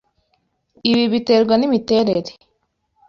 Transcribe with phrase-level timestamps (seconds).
[0.91, 2.31] Ibi biterwa n'imiterere.